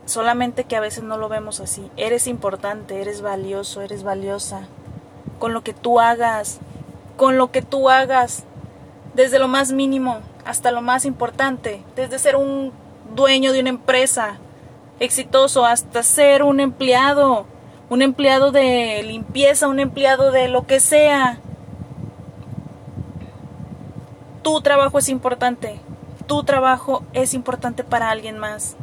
solamente 0.09 0.65
que 0.65 0.77
a 0.77 0.81
veces 0.81 1.05
no 1.05 1.17
lo 1.19 1.29
vemos 1.29 1.61
así. 1.61 1.91
Eres 1.97 2.27
importante, 2.27 3.01
eres 3.01 3.21
valioso, 3.21 3.83
eres 3.83 4.03
valiosa. 4.03 4.63
Con 5.39 5.53
lo 5.53 5.63
que 5.63 5.75
tú 5.75 6.01
hagas, 6.01 6.59
con 7.17 7.39
lo 7.39 7.53
que 7.53 7.63
tú 7.63 7.91
hagas, 7.91 8.45
desde 9.15 9.39
lo 9.39 9.49
más 9.49 9.73
mínimo 9.73 10.21
hasta 10.49 10.71
lo 10.71 10.81
más 10.81 11.05
importante, 11.05 11.83
desde 11.95 12.19
ser 12.19 12.35
un 12.35 12.73
dueño 13.15 13.53
de 13.53 13.61
una 13.61 13.69
empresa 13.69 14.39
exitoso 14.99 15.67
hasta 15.67 16.03
ser 16.03 16.43
un 16.43 16.59
empleado, 16.59 17.45
un 17.91 18.01
empleado 18.01 18.51
de 18.51 19.03
limpieza, 19.03 19.69
un 19.69 19.79
empleado 19.79 20.33
de 20.33 20.49
lo 20.49 20.67
que 20.67 20.81
sea. 20.81 21.39
Tu 24.43 24.59
trabajo 24.63 24.99
es 24.99 25.11
importante, 25.11 25.81
tu 26.27 26.43
trabajo 26.45 27.05
es 27.13 27.35
importante 27.35 27.85
para 27.85 28.09
alguien 28.09 28.39
más. 28.39 28.75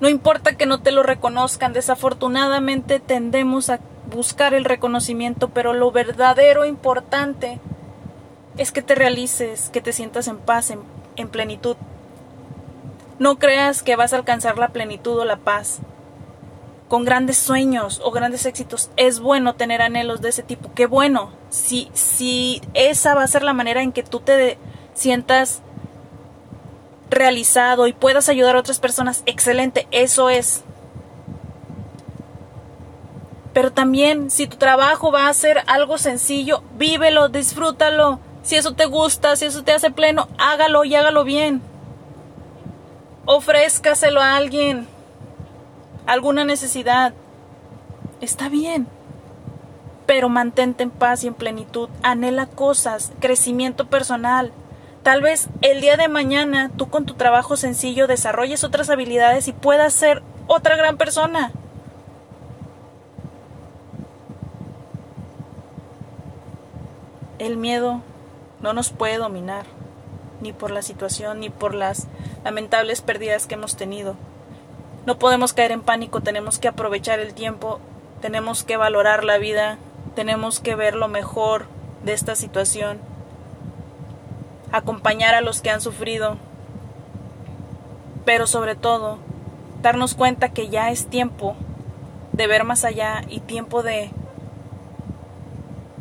No 0.00 0.08
importa 0.08 0.56
que 0.56 0.66
no 0.66 0.80
te 0.80 0.90
lo 0.90 1.04
reconozcan, 1.04 1.72
desafortunadamente 1.72 2.98
tendemos 2.98 3.70
a 3.70 3.78
buscar 4.12 4.52
el 4.52 4.64
reconocimiento, 4.64 5.48
pero 5.48 5.74
lo 5.74 5.92
verdadero 5.92 6.64
importante 6.64 7.60
es 8.56 8.72
que 8.72 8.82
te 8.82 8.94
realices, 8.94 9.70
que 9.70 9.80
te 9.80 9.92
sientas 9.92 10.28
en 10.28 10.38
paz, 10.38 10.70
en, 11.16 11.28
plenitud. 11.28 11.76
No 13.18 13.38
creas 13.38 13.82
que 13.82 13.96
vas 13.96 14.12
a 14.12 14.16
alcanzar 14.16 14.58
la 14.58 14.68
plenitud 14.68 15.18
o 15.18 15.24
la 15.24 15.36
paz 15.36 15.78
con 16.88 17.04
grandes 17.04 17.38
sueños 17.38 18.00
o 18.04 18.10
grandes 18.10 18.44
éxitos. 18.44 18.90
Es 18.96 19.20
bueno 19.20 19.54
tener 19.54 19.80
anhelos 19.80 20.20
de 20.20 20.28
ese 20.28 20.42
tipo. 20.42 20.72
Qué 20.74 20.86
bueno. 20.86 21.30
Si, 21.48 21.90
si 21.94 22.60
esa 22.74 23.14
va 23.14 23.22
a 23.22 23.28
ser 23.28 23.42
la 23.42 23.54
manera 23.54 23.82
en 23.82 23.92
que 23.92 24.02
tú 24.02 24.20
te 24.20 24.58
sientas 24.94 25.62
realizado 27.08 27.86
y 27.86 27.92
puedas 27.92 28.28
ayudar 28.28 28.56
a 28.56 28.60
otras 28.60 28.80
personas, 28.80 29.22
excelente, 29.26 29.86
eso 29.90 30.28
es. 30.28 30.64
Pero 33.52 33.72
también 33.72 34.30
si 34.30 34.46
tu 34.46 34.56
trabajo 34.56 35.12
va 35.12 35.28
a 35.28 35.34
ser 35.34 35.62
algo 35.66 35.98
sencillo, 35.98 36.62
vívelo, 36.76 37.28
disfrútalo. 37.28 38.18
Si 38.42 38.56
eso 38.56 38.72
te 38.72 38.86
gusta, 38.86 39.36
si 39.36 39.46
eso 39.46 39.62
te 39.62 39.72
hace 39.72 39.90
pleno, 39.90 40.28
hágalo 40.38 40.84
y 40.84 40.94
hágalo 40.94 41.24
bien. 41.24 41.62
Ofrézcaselo 43.24 44.20
a 44.20 44.36
alguien. 44.36 44.88
Alguna 46.06 46.44
necesidad. 46.44 47.12
Está 48.20 48.48
bien. 48.48 48.88
Pero 50.06 50.28
mantente 50.28 50.82
en 50.82 50.90
paz 50.90 51.22
y 51.22 51.28
en 51.28 51.34
plenitud. 51.34 51.88
Anhela 52.02 52.46
cosas, 52.46 53.12
crecimiento 53.20 53.86
personal. 53.86 54.52
Tal 55.02 55.22
vez 55.22 55.48
el 55.62 55.80
día 55.80 55.96
de 55.96 56.08
mañana 56.08 56.70
tú 56.76 56.88
con 56.88 57.06
tu 57.06 57.14
trabajo 57.14 57.56
sencillo 57.56 58.06
desarrolles 58.06 58.64
otras 58.64 58.90
habilidades 58.90 59.48
y 59.48 59.52
puedas 59.52 59.92
ser 59.92 60.22
otra 60.48 60.76
gran 60.76 60.96
persona. 60.96 61.52
el 67.46 67.56
miedo 67.56 68.00
no 68.62 68.72
nos 68.72 68.90
puede 68.90 69.18
dominar, 69.18 69.66
ni 70.40 70.52
por 70.52 70.70
la 70.70 70.82
situación, 70.82 71.40
ni 71.40 71.50
por 71.50 71.74
las 71.74 72.06
lamentables 72.44 73.00
pérdidas 73.00 73.46
que 73.46 73.54
hemos 73.54 73.76
tenido. 73.76 74.16
No 75.06 75.18
podemos 75.18 75.52
caer 75.52 75.72
en 75.72 75.82
pánico, 75.82 76.20
tenemos 76.20 76.58
que 76.58 76.68
aprovechar 76.68 77.18
el 77.18 77.34
tiempo, 77.34 77.80
tenemos 78.20 78.62
que 78.62 78.76
valorar 78.76 79.24
la 79.24 79.38
vida, 79.38 79.78
tenemos 80.14 80.60
que 80.60 80.76
ver 80.76 80.94
lo 80.94 81.08
mejor 81.08 81.66
de 82.04 82.12
esta 82.12 82.36
situación, 82.36 83.00
acompañar 84.70 85.34
a 85.34 85.40
los 85.40 85.60
que 85.60 85.70
han 85.70 85.80
sufrido, 85.80 86.36
pero 88.24 88.46
sobre 88.46 88.76
todo 88.76 89.18
darnos 89.82 90.14
cuenta 90.14 90.50
que 90.50 90.68
ya 90.68 90.90
es 90.90 91.06
tiempo 91.06 91.56
de 92.32 92.46
ver 92.46 92.64
más 92.64 92.84
allá 92.84 93.22
y 93.28 93.40
tiempo 93.40 93.82
de 93.82 94.10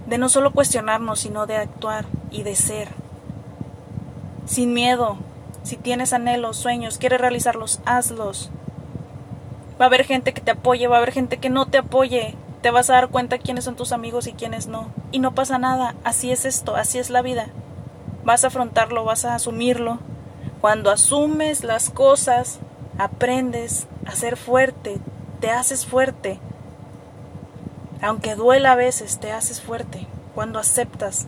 de 0.05 0.17
no 0.17 0.27
solo 0.27 0.51
cuestionarnos, 0.51 1.21
sino 1.21 1.47
de 1.47 1.55
actuar 1.55 2.05
y 2.31 2.43
de 2.43 2.55
ser. 2.55 2.89
Sin 4.45 4.73
miedo, 4.73 5.17
si 5.63 5.77
tienes 5.77 6.13
anhelos, 6.13 6.57
sueños, 6.57 6.97
quieres 6.97 7.21
realizarlos, 7.21 7.79
hazlos. 7.85 8.49
Va 9.79 9.85
a 9.85 9.87
haber 9.87 10.05
gente 10.05 10.33
que 10.33 10.41
te 10.41 10.51
apoye, 10.51 10.87
va 10.87 10.95
a 10.95 10.97
haber 10.99 11.11
gente 11.11 11.37
que 11.37 11.49
no 11.49 11.67
te 11.67 11.77
apoye. 11.77 12.35
Te 12.61 12.71
vas 12.71 12.89
a 12.89 12.93
dar 12.93 13.09
cuenta 13.09 13.37
quiénes 13.37 13.63
son 13.65 13.75
tus 13.75 13.91
amigos 13.91 14.27
y 14.27 14.33
quiénes 14.33 14.67
no. 14.67 14.87
Y 15.11 15.19
no 15.19 15.33
pasa 15.33 15.57
nada, 15.57 15.95
así 16.03 16.31
es 16.31 16.45
esto, 16.45 16.75
así 16.75 16.99
es 16.99 17.09
la 17.09 17.21
vida. 17.21 17.47
Vas 18.23 18.43
a 18.43 18.47
afrontarlo, 18.47 19.03
vas 19.03 19.25
a 19.25 19.35
asumirlo. 19.35 19.99
Cuando 20.61 20.91
asumes 20.91 21.63
las 21.63 21.89
cosas, 21.89 22.59
aprendes 22.97 23.87
a 24.05 24.11
ser 24.11 24.37
fuerte, 24.37 24.99
te 25.39 25.49
haces 25.49 25.87
fuerte. 25.87 26.39
Aunque 28.01 28.35
duela 28.35 28.73
a 28.73 28.75
veces, 28.75 29.19
te 29.19 29.31
haces 29.31 29.61
fuerte 29.61 30.07
cuando 30.35 30.59
aceptas, 30.59 31.27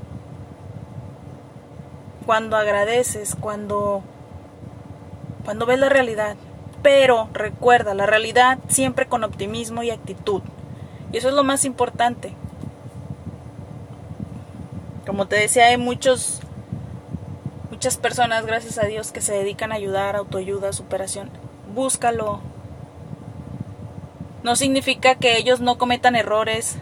cuando 2.26 2.58
agradeces, 2.58 3.36
cuando 3.40 4.04
cuando 5.46 5.66
ves 5.66 5.80
la 5.80 5.90
realidad. 5.90 6.36
Pero 6.82 7.30
recuerda, 7.34 7.94
la 7.94 8.06
realidad 8.06 8.60
siempre 8.68 9.08
con 9.08 9.24
optimismo 9.24 9.84
y 9.84 9.92
actitud. 9.92 10.42
Y 11.12 11.18
eso 11.18 11.30
es 11.30 11.36
lo 11.36 11.44
más 11.44 11.66
importante. 11.66 12.34
Como 15.06 15.28
te 15.28 15.36
decía, 15.36 15.68
hay 15.68 15.78
muchos 15.78 16.42
muchas 17.70 17.98
personas, 17.98 18.46
gracias 18.46 18.78
a 18.78 18.86
Dios, 18.86 19.12
que 19.12 19.22
se 19.22 19.34
dedican 19.34 19.72
a 19.72 19.76
ayudar, 19.76 20.16
autoayuda, 20.16 20.74
superación. 20.74 21.30
Búscalo, 21.74 22.40
no 24.44 24.56
significa 24.56 25.16
que 25.16 25.38
ellos 25.38 25.60
no 25.60 25.78
cometan 25.78 26.16
errores, 26.16 26.78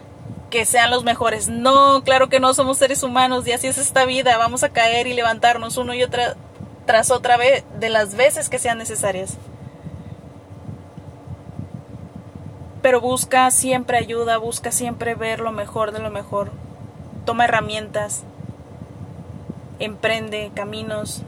que 0.52 0.66
sean 0.66 0.90
los 0.90 1.02
mejores. 1.02 1.48
No, 1.48 2.04
claro 2.04 2.28
que 2.28 2.38
no 2.38 2.52
somos 2.52 2.76
seres 2.76 3.02
humanos 3.02 3.48
y 3.48 3.52
así 3.52 3.68
es 3.68 3.78
esta 3.78 4.04
vida. 4.04 4.36
Vamos 4.36 4.62
a 4.62 4.68
caer 4.68 5.06
y 5.06 5.14
levantarnos 5.14 5.78
uno 5.78 5.94
y 5.94 6.02
otra 6.02 6.36
tras 6.84 7.10
otra 7.10 7.38
vez 7.38 7.64
de 7.80 7.88
las 7.88 8.14
veces 8.16 8.50
que 8.50 8.58
sean 8.58 8.76
necesarias. 8.76 9.38
Pero 12.82 13.00
busca 13.00 13.50
siempre 13.50 13.96
ayuda, 13.96 14.36
busca 14.36 14.72
siempre 14.72 15.14
ver 15.14 15.40
lo 15.40 15.52
mejor 15.52 15.90
de 15.92 16.00
lo 16.00 16.10
mejor. 16.10 16.52
Toma 17.24 17.44
herramientas, 17.44 18.24
emprende 19.78 20.50
caminos, 20.54 21.22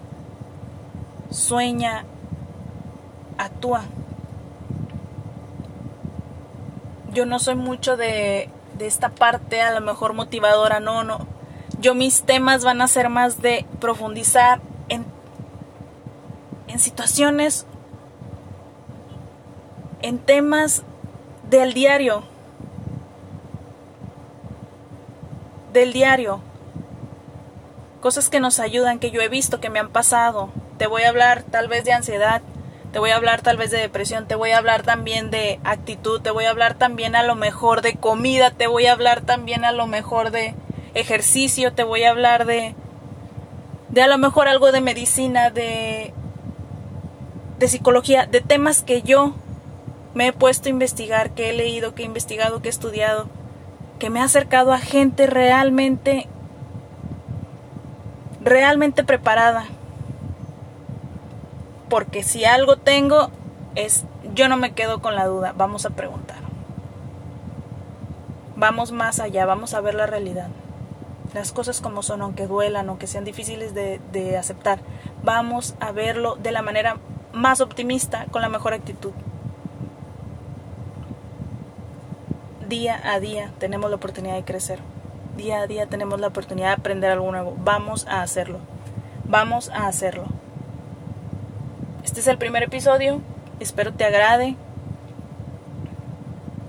sueña, 1.30 2.04
actúa 3.38 3.84
yo 7.14 7.24
no 7.26 7.38
soy 7.38 7.54
mucho 7.54 7.96
de, 7.96 8.50
de 8.76 8.86
esta 8.86 9.08
parte 9.08 9.62
a 9.62 9.72
lo 9.72 9.80
mejor 9.80 10.14
motivadora, 10.14 10.80
no, 10.80 11.04
no. 11.04 11.26
Yo 11.80 11.94
mis 11.94 12.22
temas 12.22 12.64
van 12.64 12.80
a 12.80 12.88
ser 12.88 13.08
más 13.08 13.42
de 13.42 13.66
profundizar 13.80 14.60
en, 14.88 15.04
en 16.68 16.78
situaciones, 16.78 17.66
en 20.02 20.18
temas 20.18 20.82
del 21.50 21.74
diario, 21.74 22.24
del 25.72 25.92
diario, 25.92 26.40
cosas 28.00 28.28
que 28.28 28.40
nos 28.40 28.60
ayudan, 28.60 28.98
que 28.98 29.10
yo 29.10 29.20
he 29.20 29.28
visto, 29.28 29.60
que 29.60 29.70
me 29.70 29.78
han 29.78 29.88
pasado. 29.90 30.50
Te 30.78 30.86
voy 30.86 31.02
a 31.02 31.08
hablar 31.08 31.42
tal 31.42 31.68
vez 31.68 31.84
de 31.84 31.92
ansiedad, 31.92 32.42
te 32.94 33.00
voy 33.00 33.10
a 33.10 33.16
hablar 33.16 33.42
tal 33.42 33.56
vez 33.56 33.72
de 33.72 33.78
depresión, 33.78 34.28
te 34.28 34.36
voy 34.36 34.52
a 34.52 34.58
hablar 34.58 34.84
también 34.84 35.32
de 35.32 35.58
actitud, 35.64 36.20
te 36.20 36.30
voy 36.30 36.44
a 36.44 36.50
hablar 36.50 36.74
también 36.74 37.16
a 37.16 37.24
lo 37.24 37.34
mejor 37.34 37.82
de 37.82 37.96
comida, 37.96 38.52
te 38.52 38.68
voy 38.68 38.86
a 38.86 38.92
hablar 38.92 39.22
también 39.22 39.64
a 39.64 39.72
lo 39.72 39.88
mejor 39.88 40.30
de 40.30 40.54
ejercicio, 40.94 41.72
te 41.72 41.82
voy 41.82 42.04
a 42.04 42.10
hablar 42.10 42.46
de 42.46 42.76
de 43.88 44.00
a 44.00 44.06
lo 44.06 44.16
mejor 44.16 44.46
algo 44.46 44.70
de 44.70 44.80
medicina, 44.80 45.50
de 45.50 46.14
de 47.58 47.66
psicología, 47.66 48.26
de 48.26 48.40
temas 48.40 48.84
que 48.84 49.02
yo 49.02 49.34
me 50.14 50.28
he 50.28 50.32
puesto 50.32 50.68
a 50.68 50.70
investigar, 50.70 51.30
que 51.30 51.50
he 51.50 51.52
leído, 51.52 51.96
que 51.96 52.02
he 52.02 52.06
investigado, 52.06 52.62
que 52.62 52.68
he 52.68 52.70
estudiado, 52.70 53.28
que 53.98 54.08
me 54.08 54.20
ha 54.20 54.24
acercado 54.24 54.72
a 54.72 54.78
gente 54.78 55.26
realmente 55.26 56.28
realmente 58.40 59.02
preparada 59.02 59.66
porque 61.94 62.24
si 62.24 62.44
algo 62.44 62.74
tengo 62.74 63.30
es, 63.76 64.02
yo 64.34 64.48
no 64.48 64.56
me 64.56 64.72
quedo 64.72 65.00
con 65.00 65.14
la 65.14 65.26
duda, 65.26 65.54
vamos 65.56 65.86
a 65.86 65.90
preguntar. 65.90 66.38
Vamos 68.56 68.90
más 68.90 69.20
allá, 69.20 69.46
vamos 69.46 69.74
a 69.74 69.80
ver 69.80 69.94
la 69.94 70.06
realidad. 70.06 70.48
Las 71.34 71.52
cosas 71.52 71.80
como 71.80 72.02
son, 72.02 72.20
aunque 72.20 72.48
duelan, 72.48 72.88
aunque 72.88 73.06
sean 73.06 73.24
difíciles 73.24 73.74
de, 73.74 74.00
de 74.10 74.36
aceptar, 74.36 74.80
vamos 75.22 75.76
a 75.78 75.92
verlo 75.92 76.34
de 76.34 76.50
la 76.50 76.62
manera 76.62 76.96
más 77.32 77.60
optimista, 77.60 78.26
con 78.32 78.42
la 78.42 78.48
mejor 78.48 78.72
actitud. 78.72 79.12
Día 82.68 83.00
a 83.04 83.20
día 83.20 83.52
tenemos 83.60 83.88
la 83.88 83.94
oportunidad 83.98 84.34
de 84.34 84.42
crecer. 84.42 84.80
Día 85.36 85.60
a 85.60 85.68
día 85.68 85.86
tenemos 85.86 86.18
la 86.18 86.26
oportunidad 86.26 86.70
de 86.70 86.80
aprender 86.80 87.12
algo 87.12 87.30
nuevo. 87.30 87.54
Vamos 87.56 88.04
a 88.08 88.22
hacerlo. 88.22 88.58
Vamos 89.26 89.68
a 89.68 89.86
hacerlo. 89.86 90.33
Este 92.14 92.20
es 92.20 92.28
el 92.28 92.38
primer 92.38 92.62
episodio, 92.62 93.20
espero 93.58 93.92
te 93.92 94.04
agrade. 94.04 94.54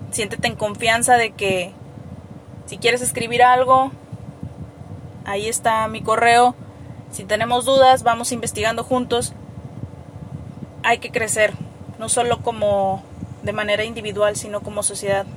Siéntete 0.10 0.48
en 0.48 0.56
confianza 0.56 1.18
de 1.18 1.34
que 1.34 1.72
si 2.66 2.80
quieres 2.80 3.04
escribir 3.04 3.44
algo, 3.44 3.92
ahí 5.24 5.48
está 5.48 5.88
mi 5.88 6.02
correo. 6.02 6.56
Si 7.12 7.26
tenemos 7.26 7.64
dudas, 7.64 8.02
vamos 8.02 8.32
investigando 8.32 8.84
juntos. 8.84 9.34
Hay 10.82 10.98
que 10.98 11.12
crecer, 11.12 11.54
no 12.00 12.10
solo 12.10 12.42
como 12.42 13.04
de 13.44 13.54
manera 13.54 13.84
individual, 13.84 14.38
sino 14.38 14.62
como 14.62 14.82
sociedad, 14.82 15.28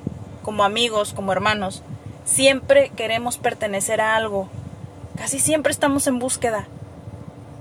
como 0.43 0.65
amigos, 0.65 1.13
como 1.13 1.33
hermanos. 1.33 1.83
Siempre 2.25 2.93
queremos 2.97 3.37
pertenecer 3.37 4.01
a 4.01 4.17
algo. 4.17 4.49
Casi 5.17 5.39
siempre 5.39 5.71
estamos 5.71 6.07
en 6.07 6.19
búsqueda 6.19 6.67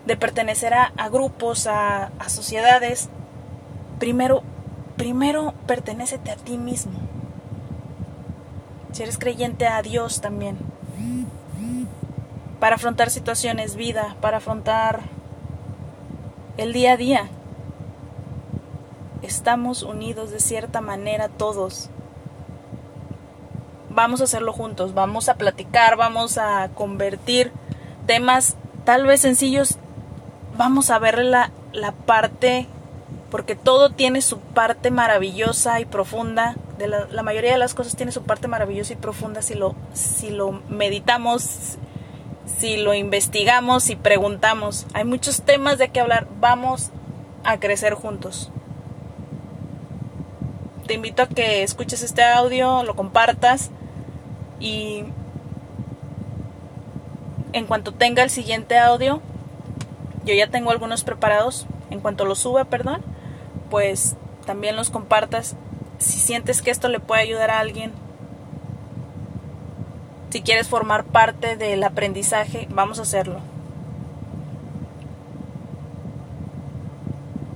de 0.07 0.15
pertenecer 0.15 0.73
a, 0.73 1.09
grupos, 1.09 1.67
a, 1.67 2.09
sociedades, 2.29 3.09
primero, 3.99 4.41
primero 4.95 5.53
a 5.67 6.35
ti 6.37 6.57
mismo. 6.57 6.93
Si 8.93 9.03
eres 9.03 9.17
creyente 9.17 9.67
a 9.67 9.81
Dios 9.81 10.21
también. 10.21 10.57
Para 12.61 12.77
afrontar 12.77 13.09
situaciones, 13.09 13.75
vida, 13.75 14.15
para 14.21 14.37
afrontar 14.37 15.01
el 16.55 16.71
día 16.71 16.93
a 16.93 16.97
día. 16.97 17.29
Estamos 19.21 19.83
unidos 19.83 20.31
de 20.31 20.39
cierta 20.39 20.79
manera 20.79 21.27
todos. 21.27 21.89
Vamos 23.89 24.21
a 24.21 24.23
hacerlo 24.23 24.53
juntos, 24.53 24.93
vamos 24.93 25.27
a 25.27 25.35
platicar, 25.35 25.97
vamos 25.97 26.37
a 26.37 26.69
convertir 26.75 27.51
temas 28.05 28.55
tal 28.85 29.05
vez 29.05 29.19
sencillos 29.19 29.77
vamos 30.57 30.89
a 30.89 30.99
ver 30.99 31.23
la, 31.23 31.51
la 31.71 31.91
parte, 31.91 32.67
porque 33.29 33.55
todo 33.55 33.91
tiene 33.91 34.21
su 34.21 34.39
parte 34.39 34.91
maravillosa 34.91 35.79
y 35.79 35.85
profunda, 35.85 36.55
de 36.77 36.87
la, 36.87 37.23
mayoría 37.23 37.51
de 37.51 37.57
las 37.57 37.73
cosas 37.73 37.95
tiene 37.95 38.11
su 38.11 38.23
parte 38.23 38.47
maravillosa 38.47 38.93
y 38.93 38.97
profunda 38.97 39.41
si 39.41 39.55
lo, 39.55 39.75
si 39.93 40.29
lo 40.29 40.51
meditamos, 40.69 41.77
si 42.45 42.77
lo 42.77 42.93
investigamos, 42.93 43.83
si 43.83 43.95
preguntamos. 43.95 44.85
Hay 44.93 45.03
muchos 45.03 45.41
temas 45.41 45.77
de 45.77 45.89
que 45.89 45.99
hablar, 45.99 46.27
vamos 46.39 46.91
a 47.43 47.59
crecer 47.59 47.93
juntos. 47.93 48.51
Te 50.85 50.93
invito 50.93 51.23
a 51.23 51.27
que 51.27 51.63
escuches 51.63 52.03
este 52.03 52.23
audio, 52.23 52.83
lo 52.83 52.95
compartas 52.95 53.71
y 54.59 55.03
en 57.53 57.65
cuanto 57.65 57.91
tenga 57.91 58.23
el 58.23 58.29
siguiente 58.29 58.77
audio, 58.77 59.21
yo 60.27 60.33
ya 60.35 60.47
tengo 60.47 60.69
algunos 60.71 61.03
preparados. 61.03 61.65
En 61.89 62.01
cuanto 62.01 62.25
los 62.25 62.39
suba, 62.39 62.65
perdón, 62.65 63.01
pues 63.69 64.15
también 64.45 64.75
los 64.75 64.89
compartas. 64.89 65.55
Si 65.97 66.19
sientes 66.19 66.61
que 66.61 66.69
esto 66.69 66.89
le 66.89 66.99
puede 66.99 67.21
ayudar 67.21 67.49
a 67.49 67.59
alguien, 67.59 67.93
Si 70.29 70.41
quieres 70.41 70.67
formar 70.67 71.05
parte 71.05 71.55
del 71.55 71.83
aprendizaje, 71.83 72.67
vamos 72.69 72.99
a 72.99 73.03
hacerlo. 73.03 73.39